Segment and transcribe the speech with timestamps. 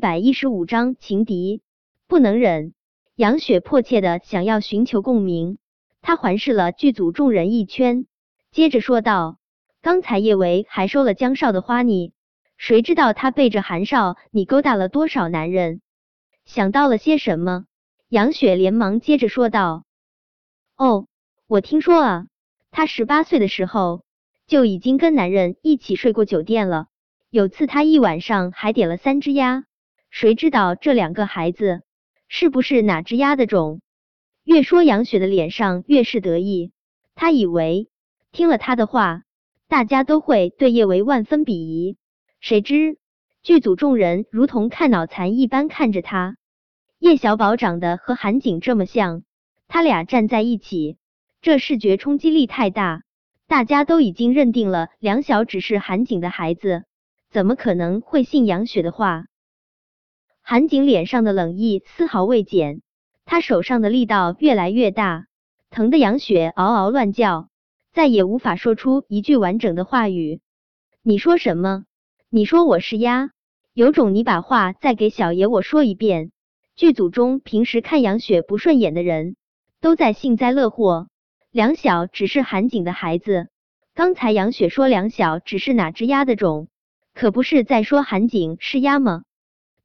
[0.00, 1.62] 百一十五章情敌
[2.08, 2.74] 不能忍。
[3.14, 5.58] 杨雪迫切的想要寻求共鸣，
[6.00, 8.06] 她环视了剧组众人一圈，
[8.50, 9.38] 接着说道
[9.82, 12.12] ：“刚才叶维还收了江少的花呢，
[12.56, 15.82] 谁知道他背着韩少，你勾搭了多少男人？
[16.46, 17.66] 想到了些什么？”
[18.08, 19.84] 杨雪连忙接着说道
[20.76, 21.06] ：“哦，
[21.46, 22.26] 我听说啊，
[22.70, 24.02] 他十八岁的时候
[24.46, 26.86] 就已经跟男人一起睡过酒店了，
[27.28, 29.64] 有次他一晚上还点了三只鸭，
[30.10, 31.82] 谁知道这两个孩子。”
[32.32, 33.80] 是不是哪只鸭的种？
[34.44, 36.70] 越说杨雪的脸上越是得意。
[37.16, 37.88] 他以为
[38.30, 39.24] 听了他的话，
[39.66, 41.96] 大家都会对叶维万分鄙夷。
[42.38, 42.98] 谁知
[43.42, 46.36] 剧组众人如同看脑残一般看着他。
[47.00, 49.24] 叶小宝长得和韩景这么像，
[49.66, 50.98] 他俩站在一起，
[51.42, 53.02] 这视觉冲击力太大。
[53.48, 56.84] 大家都已经认定了梁晓只是韩景的孩子，
[57.28, 59.24] 怎么可能会信杨雪的话？
[60.50, 62.82] 韩景脸上的冷意丝毫未减，
[63.24, 65.26] 他手上的力道越来越大，
[65.70, 67.50] 疼得杨雪嗷嗷乱叫，
[67.92, 70.40] 再也无法说出一句完整的话语。
[71.04, 71.84] 你说什么？
[72.30, 73.30] 你说我是鸭？
[73.74, 76.32] 有种你把话再给小爷我说一遍。
[76.74, 79.36] 剧组中平时看杨雪不顺眼的人
[79.80, 81.06] 都在幸灾乐祸。
[81.52, 83.50] 梁晓只是韩景的孩子，
[83.94, 86.66] 刚才杨雪说梁晓只是哪只鸭的种，
[87.14, 89.22] 可不是在说韩景是鸭吗？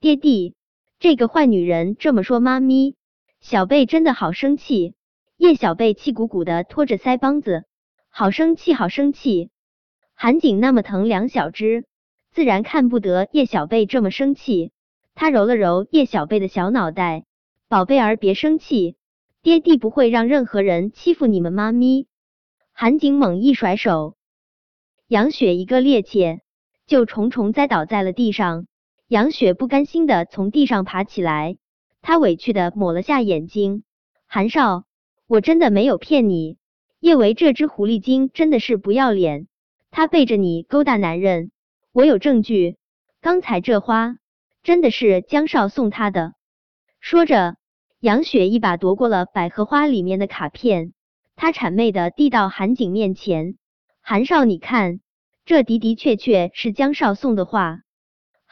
[0.00, 0.54] 爹地，
[0.98, 2.94] 这个坏女人这么说，妈咪，
[3.38, 4.94] 小贝真的好生气。
[5.36, 7.64] 叶小贝气鼓鼓的拖着腮帮子，
[8.08, 9.50] 好生气，好生气。
[10.14, 11.84] 韩景那么疼梁小芝，
[12.32, 14.72] 自然看不得叶小贝这么生气。
[15.14, 17.26] 他揉了揉叶小贝的小脑袋，
[17.68, 18.96] 宝贝儿别生气，
[19.42, 22.06] 爹地不会让任何人欺负你们妈咪。
[22.72, 24.16] 韩景猛一甩手，
[25.08, 26.40] 杨雪一个趔趄，
[26.86, 28.64] 就重重栽倒在了地上。
[29.10, 31.56] 杨雪不甘心的从地上爬起来，
[32.00, 33.82] 她委屈的抹了下眼睛。
[34.28, 34.84] 韩少，
[35.26, 36.58] 我真的没有骗你，
[37.00, 39.48] 叶维这只狐狸精真的是不要脸，
[39.90, 41.50] 他背着你勾搭男人，
[41.92, 42.76] 我有证据。
[43.20, 44.14] 刚才这花
[44.62, 46.34] 真的是江少送他的。
[47.00, 47.56] 说着，
[47.98, 50.92] 杨雪一把夺过了百合花里面的卡片，
[51.34, 53.56] 她谄媚的递到韩景面前。
[54.00, 55.00] 韩少，你看，
[55.44, 57.80] 这的的确确是江少送的画。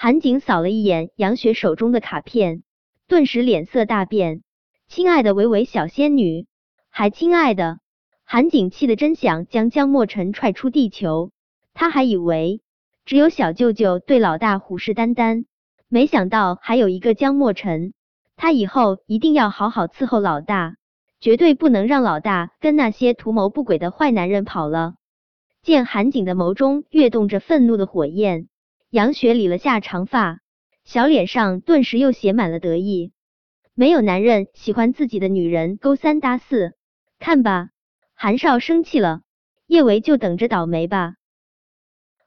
[0.00, 2.62] 韩景扫了一眼杨雪手中的卡片，
[3.08, 4.42] 顿时脸色大变。
[4.86, 6.46] 亲爱的维维小仙女，
[6.88, 7.80] 还亲爱的，
[8.22, 11.32] 韩景气得真想将江莫尘踹出地球。
[11.74, 12.60] 他还以为
[13.06, 15.46] 只有小舅舅对老大虎视眈眈，
[15.88, 17.92] 没想到还有一个江莫尘。
[18.36, 20.76] 他以后一定要好好伺候老大，
[21.18, 24.94] 绝对不能让老大跟那些图谋不轨的坏男人跑了。
[25.60, 28.46] 见韩景的眸中跃动着愤怒的火焰。
[28.90, 30.40] 杨雪理了下长发，
[30.82, 33.12] 小脸上顿时又写满了得意。
[33.74, 36.72] 没有男人喜欢自己的女人勾三搭四，
[37.18, 37.68] 看吧，
[38.14, 39.20] 韩少生气了，
[39.66, 41.16] 叶维就等着倒霉吧。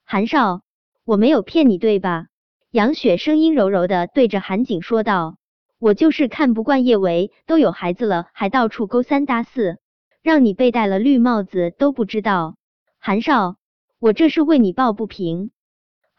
[0.04, 0.62] 韩少，
[1.04, 2.28] 我没有骗你对吧？
[2.70, 5.38] 杨雪声音柔柔的对着韩景说道
[5.80, 9.80] ：“我就是看不惯叶维都有孩子了，还到处勾三搭四，
[10.22, 12.56] 让你被戴了绿帽子都不知道。
[13.00, 13.56] 韩少，
[13.98, 15.50] 我这是为你抱不平。”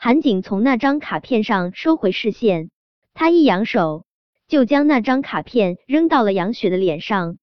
[0.04, 2.70] 韩景从那张卡片上收回视线，
[3.14, 4.04] 他一扬手，
[4.48, 7.38] 就将那张卡片扔到了杨雪的脸上。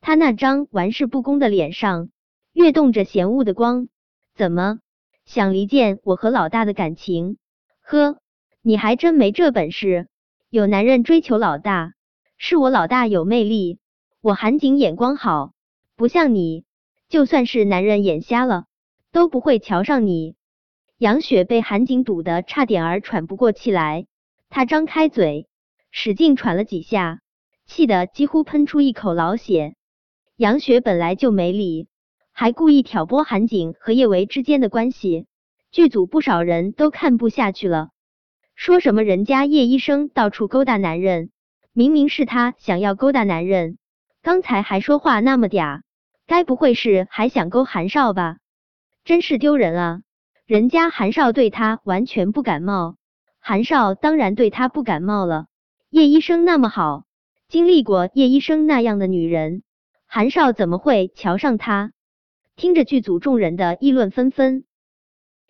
[0.00, 2.08] 他那张玩世不恭的脸上
[2.52, 3.86] 跃动着嫌恶的光。
[4.34, 4.80] 怎么
[5.26, 7.36] 想离间我和老大的感情？
[7.82, 8.18] 呵，
[8.62, 10.08] 你还真没这本事！
[10.50, 11.94] 有男人追求老大，
[12.36, 13.78] 是我老大有魅力，
[14.20, 15.52] 我韩景眼光好，
[15.94, 16.64] 不像你，
[17.08, 18.64] 就算是男人眼瞎了，
[19.12, 20.34] 都不会瞧上你。
[21.02, 24.06] 杨雪被韩景堵得差点儿喘不过气来，
[24.50, 25.48] 她张开嘴，
[25.90, 27.18] 使劲喘了几下，
[27.66, 29.74] 气得几乎喷出一口老血。
[30.36, 31.88] 杨雪本来就没理，
[32.30, 35.26] 还故意挑拨韩景和叶维之间的关系，
[35.72, 37.88] 剧组不少人都看不下去了，
[38.54, 41.32] 说什么人家叶医生到处勾搭男人，
[41.72, 43.76] 明明是他想要勾搭男人，
[44.22, 45.80] 刚才还说话那么嗲，
[46.28, 48.36] 该不会是还想勾韩少吧？
[49.04, 50.02] 真是丢人啊！
[50.52, 52.96] 人家韩少对他完全不感冒，
[53.40, 55.46] 韩少当然对他不感冒了。
[55.88, 57.04] 叶医生那么好，
[57.48, 59.62] 经历过叶医生那样的女人，
[60.04, 61.92] 韩少怎么会瞧上他？
[62.54, 64.64] 听着剧组众人的议论纷纷，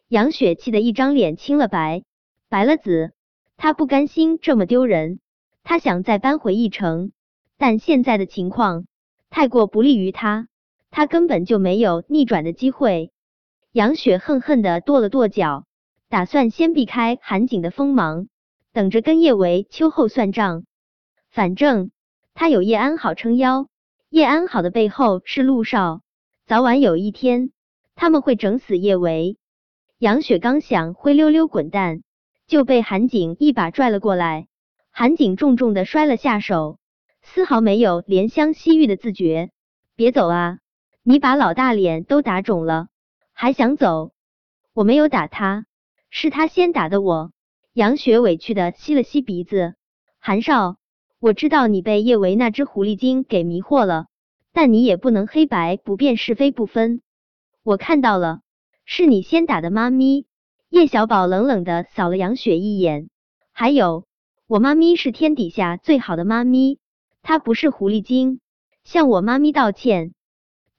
[0.06, 2.04] 杨雪气的一张脸青了白，
[2.48, 3.10] 白了紫。
[3.56, 5.18] 她不甘心这么丢人，
[5.64, 7.10] 她想再扳回一城，
[7.58, 8.86] 但现在的情况
[9.30, 10.46] 太过不利于她，
[10.92, 13.10] 她根本就没有逆转的机会。
[13.72, 15.64] 杨雪恨恨的跺了跺脚，
[16.10, 18.28] 打算先避开韩景的锋芒，
[18.74, 20.64] 等着跟叶维秋后算账。
[21.30, 21.90] 反正
[22.34, 23.68] 他有叶安好撑腰，
[24.10, 26.02] 叶安好的背后是陆少，
[26.44, 27.50] 早晚有一天
[27.94, 29.38] 他们会整死叶维。
[29.96, 32.02] 杨雪刚想灰溜溜滚蛋，
[32.46, 34.48] 就被韩景一把拽了过来。
[34.90, 36.78] 韩景重重的摔了下手，
[37.22, 39.48] 丝毫没有怜香惜玉的自觉。
[39.96, 40.58] 别走啊！
[41.02, 42.88] 你把老大脸都打肿了，
[43.42, 44.12] 还想走？
[44.72, 45.66] 我没有打他，
[46.10, 47.32] 是他先打的我。
[47.72, 49.74] 杨雪委屈的吸了吸鼻子。
[50.20, 50.76] 韩少，
[51.18, 54.06] 我知道你被叶维那只狐狸精给迷惑了，
[54.52, 57.02] 但你也不能黑白不辨是非不分。
[57.64, 58.42] 我看到了，
[58.84, 60.26] 是你先打的妈咪。
[60.68, 63.08] 叶小宝冷冷的扫了杨雪一眼，
[63.50, 64.06] 还有。
[64.46, 66.78] 我妈咪是天底下最好的妈咪，
[67.22, 68.38] 她不是狐狸精，
[68.84, 70.14] 向我妈咪道歉。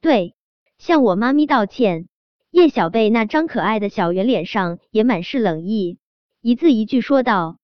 [0.00, 0.34] 对，
[0.78, 2.08] 向我妈咪道歉。
[2.54, 5.98] 叶小贝那张可爱的小圆脸上也满是冷意，
[6.40, 7.58] 一字一句说道：“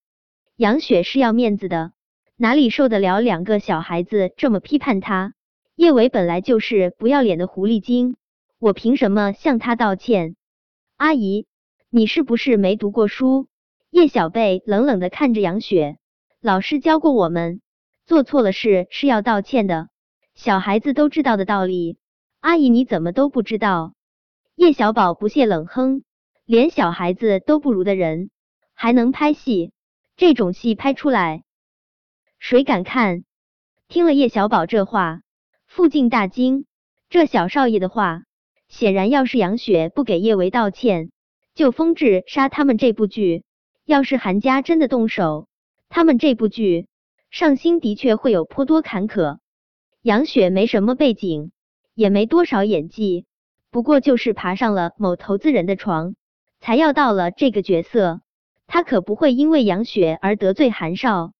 [0.57, 1.93] 杨雪是要面子的，
[2.35, 5.33] 哪里受得了两个小孩子这么批判她？
[5.77, 8.17] 叶伟本来就是不要脸的狐狸精，
[8.59, 10.35] 我凭什么向他道歉？
[10.97, 11.47] 阿姨，
[11.89, 13.47] 你是不是没读过书？”
[13.91, 15.99] 叶小贝冷冷的看着杨雪。
[16.41, 17.61] 老师教过我们，
[18.05, 19.87] 做错了事是要道歉的，
[20.35, 21.97] 小孩子都知道的道理。
[22.41, 23.93] 阿姨你怎么都不知道？
[24.55, 26.03] 叶小宝不屑冷哼，
[26.45, 28.29] 连小孩子都不如的人，
[28.73, 29.71] 还能拍戏？
[30.17, 31.43] 这种戏拍出来，
[32.37, 33.23] 谁敢看？
[33.87, 35.21] 听了叶小宝这话，
[35.67, 36.65] 傅静大惊，
[37.09, 38.23] 这小少爷的话，
[38.67, 41.11] 显然要是杨雪不给叶维道歉，
[41.55, 43.43] 就封制杀他们这部剧。
[43.85, 45.47] 要是韩家真的动手，
[45.89, 46.87] 他们这部剧
[47.31, 49.39] 上星的确会有颇多坎坷。
[50.01, 51.51] 杨雪没什么背景，
[51.95, 53.25] 也没多少演技，
[53.71, 56.15] 不过就是爬上了某投资人的床，
[56.59, 58.21] 才要到了这个角色。
[58.67, 61.31] 他可不会因为杨雪而得罪韩少。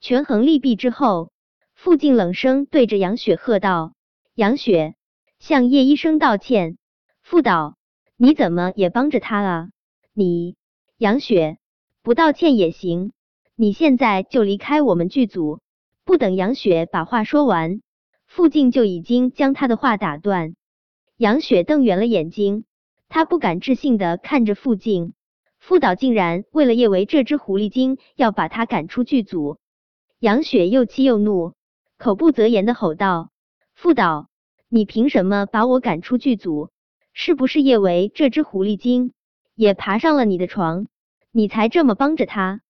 [0.00, 1.30] 权衡利弊之后，
[1.74, 3.94] 傅静冷声对着杨雪喝道
[4.34, 4.94] ：“杨雪，
[5.38, 6.78] 向叶医生道歉。”
[7.22, 7.76] 傅导，
[8.16, 9.68] 你怎么也帮着他啊？
[10.12, 10.56] 你，
[10.96, 11.58] 杨雪，
[12.02, 13.12] 不道歉也行。
[13.56, 15.60] 你现在就离开我们剧组！
[16.04, 17.80] 不等杨雪把话说完，
[18.26, 20.54] 傅静就已经将他的话打断。
[21.16, 22.64] 杨雪瞪圆了眼睛，
[23.08, 25.14] 她不敢置信的看着傅静，
[25.60, 29.58] 傅导竟然为了叶维这只狐狸精要把他赶出剧组。
[30.18, 31.54] 杨雪又气又怒，
[31.98, 33.30] 口不择言的吼道
[33.76, 34.28] ：“傅导，
[34.68, 36.70] 你凭什么把我赶出剧组？
[37.12, 39.12] 是不是叶维这只狐狸精
[39.54, 40.88] 也爬上了你的床，
[41.30, 42.62] 你才这么帮着他？”